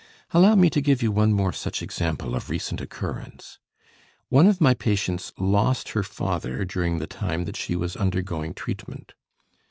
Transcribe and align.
Allow 0.31 0.55
me 0.55 0.71
to 0.71 0.81
give 0.81 1.03
you 1.03 1.11
one 1.11 1.31
more 1.31 1.53
such 1.53 1.83
example 1.83 2.33
of 2.35 2.49
recent 2.49 2.81
occurrence. 2.81 3.59
One 4.29 4.47
of 4.47 4.59
my 4.59 4.73
patients 4.73 5.31
lost 5.37 5.89
her 5.89 6.01
father 6.01 6.65
during 6.65 6.97
the 6.97 7.05
time 7.05 7.45
that 7.45 7.55
she 7.55 7.75
was 7.75 7.95
undergoing 7.95 8.55
treatment. 8.55 9.13